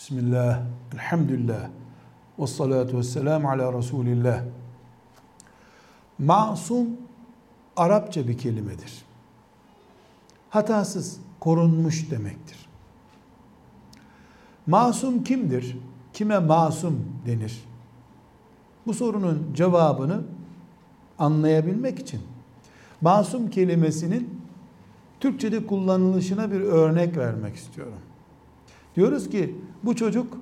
Bismillah, 0.00 0.62
elhamdülillah, 0.94 1.68
ve 2.38 2.46
salatu 2.46 2.98
ve 2.98 3.02
selamu 3.02 3.50
ala 3.50 3.72
Resulillah. 3.72 4.42
Masum 6.18 6.86
Arapça 7.76 8.28
bir 8.28 8.38
kelimedir. 8.38 9.02
Hatasız, 10.50 11.20
korunmuş 11.40 12.10
demektir. 12.10 12.56
Masum 14.66 15.24
kimdir? 15.24 15.76
Kime 16.12 16.38
masum 16.38 17.04
denir? 17.26 17.64
Bu 18.86 18.94
sorunun 18.94 19.52
cevabını 19.54 20.22
anlayabilmek 21.18 21.98
için 21.98 22.20
masum 23.00 23.50
kelimesinin 23.50 24.40
Türkçe'de 25.20 25.66
kullanılışına 25.66 26.50
bir 26.50 26.60
örnek 26.60 27.16
vermek 27.16 27.56
istiyorum. 27.56 28.00
Diyoruz 28.96 29.30
ki 29.30 29.56
bu 29.82 29.96
çocuk 29.96 30.38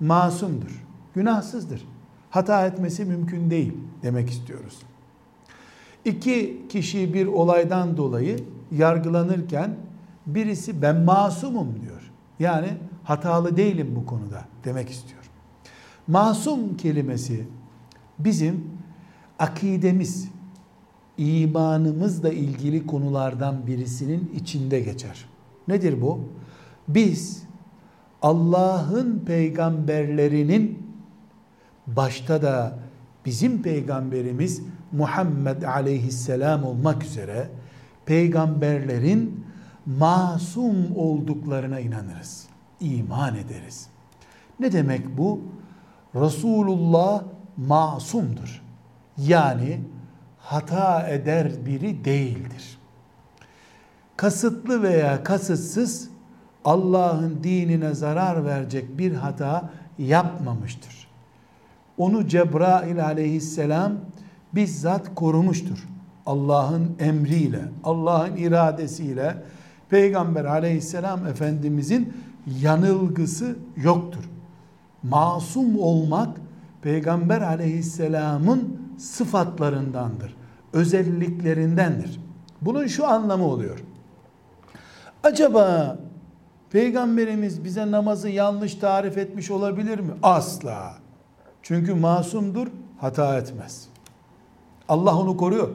masumdur, 0.00 0.86
günahsızdır. 1.14 1.88
Hata 2.30 2.66
etmesi 2.66 3.04
mümkün 3.04 3.50
değil 3.50 3.72
demek 4.02 4.30
istiyoruz. 4.30 4.78
İki 6.04 6.62
kişi 6.68 7.14
bir 7.14 7.26
olaydan 7.26 7.96
dolayı 7.96 8.38
yargılanırken 8.72 9.76
birisi 10.26 10.82
ben 10.82 10.96
masumum 10.96 11.68
diyor. 11.82 12.12
Yani 12.38 12.68
hatalı 13.04 13.56
değilim 13.56 13.92
bu 13.96 14.06
konuda 14.06 14.44
demek 14.64 14.90
istiyor. 14.90 15.22
Masum 16.06 16.76
kelimesi 16.76 17.46
bizim 18.18 18.70
akidemiz, 19.38 20.28
imanımızla 21.18 22.28
ilgili 22.32 22.86
konulardan 22.86 23.66
birisinin 23.66 24.32
içinde 24.36 24.80
geçer. 24.80 25.28
Nedir 25.68 26.02
bu? 26.02 26.20
Biz 26.88 27.42
Allah'ın 28.22 29.22
peygamberlerinin 29.26 30.86
başta 31.86 32.42
da 32.42 32.78
bizim 33.24 33.62
peygamberimiz 33.62 34.62
Muhammed 34.92 35.62
aleyhisselam 35.62 36.64
olmak 36.64 37.04
üzere 37.04 37.48
peygamberlerin 38.06 39.44
masum 39.86 40.96
olduklarına 40.96 41.80
inanırız. 41.80 42.46
İman 42.80 43.36
ederiz. 43.36 43.88
Ne 44.60 44.72
demek 44.72 45.18
bu? 45.18 45.40
Resulullah 46.14 47.22
masumdur. 47.56 48.62
Yani 49.18 49.80
hata 50.38 51.08
eder 51.08 51.66
biri 51.66 52.04
değildir. 52.04 52.78
Kasıtlı 54.16 54.82
veya 54.82 55.24
kasıtsız 55.24 56.10
Allah'ın 56.66 57.38
dinine 57.42 57.94
zarar 57.94 58.44
verecek 58.44 58.98
bir 58.98 59.12
hata 59.12 59.70
yapmamıştır. 59.98 61.08
Onu 61.98 62.28
Cebrail 62.28 63.04
aleyhisselam 63.04 63.92
bizzat 64.52 65.14
korumuştur. 65.14 65.88
Allah'ın 66.26 66.96
emriyle, 66.98 67.62
Allah'ın 67.84 68.36
iradesiyle 68.36 69.42
Peygamber 69.90 70.44
aleyhisselam 70.44 71.26
efendimizin 71.26 72.12
yanılgısı 72.60 73.56
yoktur. 73.76 74.30
Masum 75.02 75.78
olmak 75.78 76.36
Peygamber 76.82 77.40
aleyhisselamın 77.40 78.80
sıfatlarındandır. 78.98 80.36
Özelliklerindendir. 80.72 82.20
Bunun 82.62 82.86
şu 82.86 83.06
anlamı 83.06 83.44
oluyor. 83.44 83.84
Acaba 85.22 85.98
Peygamberimiz 86.70 87.64
bize 87.64 87.90
namazı 87.90 88.28
yanlış 88.28 88.74
tarif 88.74 89.18
etmiş 89.18 89.50
olabilir 89.50 89.98
mi? 89.98 90.12
Asla. 90.22 90.94
Çünkü 91.62 91.94
masumdur, 91.94 92.66
hata 92.98 93.38
etmez. 93.38 93.88
Allah 94.88 95.18
onu 95.18 95.36
koruyor. 95.36 95.68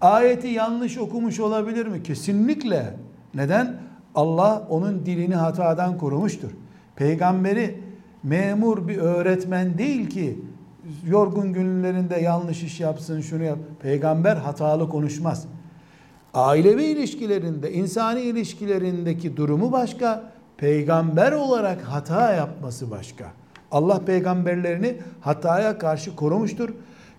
Ayeti 0.00 0.48
yanlış 0.48 0.98
okumuş 0.98 1.40
olabilir 1.40 1.86
mi? 1.86 2.02
Kesinlikle. 2.02 2.96
Neden? 3.34 3.76
Allah 4.14 4.66
onun 4.70 5.06
dilini 5.06 5.34
hatadan 5.34 5.98
korumuştur. 5.98 6.50
Peygamberi 6.96 7.80
memur 8.22 8.88
bir 8.88 8.96
öğretmen 8.96 9.78
değil 9.78 10.10
ki 10.10 10.38
yorgun 11.06 11.52
günlerinde 11.52 12.16
yanlış 12.16 12.62
iş 12.62 12.80
yapsın 12.80 13.20
şunu 13.20 13.42
yap. 13.42 13.58
Peygamber 13.82 14.36
hatalı 14.36 14.88
konuşmaz. 14.88 15.46
Ailevi 16.34 16.84
ilişkilerinde, 16.84 17.72
insani 17.72 18.20
ilişkilerindeki 18.20 19.36
durumu 19.36 19.72
başka, 19.72 20.32
peygamber 20.56 21.32
olarak 21.32 21.82
hata 21.82 22.32
yapması 22.32 22.90
başka. 22.90 23.32
Allah 23.70 24.04
peygamberlerini 24.04 24.96
hataya 25.20 25.78
karşı 25.78 26.16
korumuştur. 26.16 26.70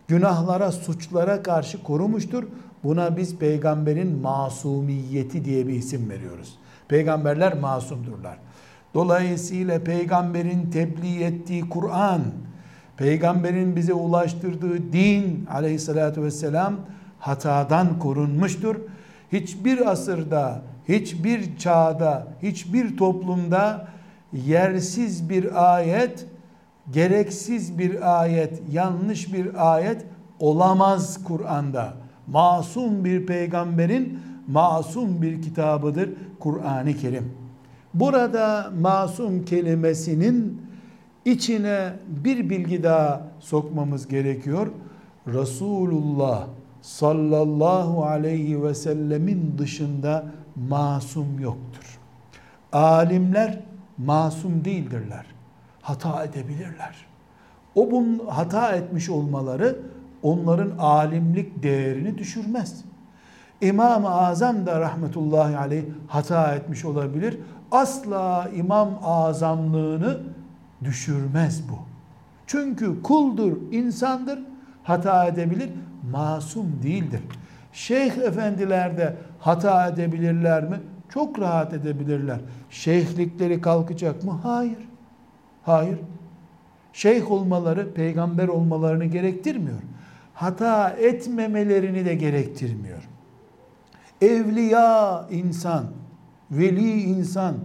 Günahlara, 0.08 0.72
suçlara 0.72 1.44
karşı 1.44 1.84
korumuştur. 1.84 2.44
Buna 2.84 3.18
biz 3.18 3.36
peygamberin 3.36 4.22
masumiyeti 4.22 5.46
diye 5.46 5.68
bir 5.68 5.74
isim 5.74 6.10
veriyoruz. 6.10 6.56
Peygamberler 6.88 7.58
masumdurlar. 7.58 8.38
Dolayısıyla 8.94 9.84
peygamberin 9.84 10.72
tebliğ 10.72 11.24
ettiği 11.24 11.70
Kur'an, 11.70 12.22
peygamberin 12.98 13.76
bize 13.76 13.94
ulaştırdığı 13.94 14.94
din 14.94 15.48
aleyhissalatü 15.52 16.24
vesselam 16.24 16.76
hatadan 17.20 18.00
korunmuştur. 18.00 18.76
Hiçbir 19.32 19.92
asırda, 19.92 20.62
hiçbir 20.88 21.58
çağda, 21.58 22.28
hiçbir 22.44 22.98
toplumda 22.98 23.88
yersiz 24.34 25.30
bir 25.30 25.74
ayet, 25.74 26.26
gereksiz 26.92 27.78
bir 27.78 28.22
ayet, 28.22 28.62
yanlış 28.72 29.34
bir 29.34 29.74
ayet 29.74 30.06
olamaz 30.40 31.24
Kur'an'da. 31.24 31.94
Masum 32.28 33.06
bir 33.06 33.26
peygamberin 33.26 34.20
masum 34.48 35.22
bir 35.22 35.42
kitabıdır 35.42 36.10
Kur'an-ı 36.40 36.94
Kerim. 36.94 37.34
Burada 37.94 38.72
masum 38.80 39.46
kelimesinin 39.46 40.62
içine 41.26 41.94
bir 42.08 42.50
bilgi 42.50 42.84
daha 42.84 43.28
sokmamız 43.40 44.08
gerekiyor. 44.08 44.68
Resulullah 45.28 46.48
sallallahu 46.82 48.06
aleyhi 48.06 48.64
ve 48.64 48.76
sellemin 48.76 49.56
dışında 49.58 50.26
masum 50.70 51.40
yoktur. 51.40 52.00
Alimler 52.74 53.60
masum 53.98 54.66
değildirler. 54.66 55.26
Hata 55.82 56.24
edebilirler. 56.24 57.06
O 57.76 57.92
bunun 57.92 58.28
hata 58.28 58.72
etmiş 58.72 59.10
olmaları 59.10 59.80
onların 60.24 60.78
alimlik 60.78 61.64
değerini 61.64 62.18
düşürmez. 62.18 62.84
İmam-ı 63.62 64.10
Azam 64.10 64.66
da 64.66 64.80
rahmetullahi 64.80 65.58
aleyh 65.58 65.84
hata 66.08 66.56
etmiş 66.56 66.86
olabilir. 66.86 67.38
Asla 67.72 68.50
imam 68.56 68.90
azamlığını 69.04 70.20
düşürmez 70.84 71.70
bu. 71.70 71.76
Çünkü 72.48 73.04
kuldur, 73.04 73.58
insandır, 73.72 74.40
hata 74.84 75.26
edebilir, 75.26 75.70
masum 76.12 76.84
değildir. 76.84 77.22
Şeyh 77.74 78.18
efendiler 78.18 78.98
de 78.98 79.16
hata 79.40 79.88
edebilirler 79.88 80.64
mi? 80.64 80.80
Çok 81.10 81.40
rahat 81.40 81.74
edebilirler. 81.74 82.40
Şeyhlikleri 82.70 83.62
kalkacak 83.62 84.24
mı? 84.24 84.40
Hayır. 84.44 84.90
Hayır. 85.64 86.00
Şeyh 86.94 87.32
olmaları 87.32 87.94
peygamber 87.94 88.48
olmalarını 88.48 89.06
gerektirmiyor. 89.06 89.80
Hata 90.34 90.90
etmemelerini 90.90 92.06
de 92.06 92.16
gerektirmiyor. 92.16 93.10
Evliya 94.22 95.28
insan, 95.32 95.86
veli 96.52 97.02
insan 97.02 97.56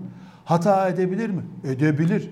hata 0.44 0.88
edebilir 0.88 1.30
mi? 1.30 1.42
Edebilir. 1.64 2.30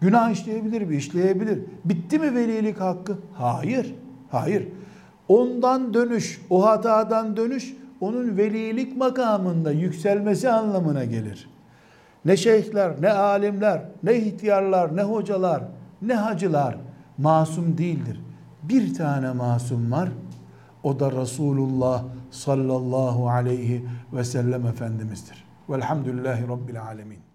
Günah 0.00 0.30
işleyebilir 0.30 0.82
mi? 0.82 0.96
İşleyebilir. 0.96 1.58
Bitti 1.84 2.18
mi 2.18 2.34
velilik 2.34 2.80
hakkı? 2.80 3.18
Hayır. 3.34 3.94
Hayır. 4.30 4.68
Ondan 5.30 5.94
dönüş, 5.94 6.40
o 6.50 6.66
hatadan 6.66 7.36
dönüş 7.36 7.76
onun 8.00 8.36
velilik 8.36 8.96
makamında 8.96 9.72
yükselmesi 9.72 10.50
anlamına 10.50 11.04
gelir. 11.04 11.50
Ne 12.24 12.36
şeyhler, 12.36 13.02
ne 13.02 13.12
alimler, 13.12 13.82
ne 14.02 14.16
ihtiyarlar, 14.16 14.96
ne 14.96 15.02
hocalar, 15.02 15.62
ne 16.02 16.14
hacılar 16.14 16.76
masum 17.18 17.78
değildir. 17.78 18.20
Bir 18.62 18.94
tane 18.94 19.32
masum 19.32 19.92
var. 19.92 20.08
O 20.82 21.00
da 21.00 21.12
Resulullah 21.12 22.04
sallallahu 22.30 23.28
aleyhi 23.28 23.86
ve 24.12 24.24
sellem 24.24 24.66
Efendimiz'dir. 24.66 25.44
Velhamdülillahi 25.68 26.48
Rabbil 26.48 26.82
alemin. 26.82 27.29